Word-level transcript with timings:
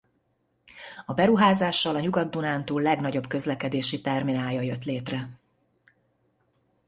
A 1.05 1.13
beruházással 1.13 1.95
a 1.95 1.99
Nyugat-Dunántúl 1.99 2.81
legnagyobb 2.81 3.27
közlekedési 3.27 4.01
terminálja 4.01 4.61
jött 4.61 4.83
létre. 4.83 5.39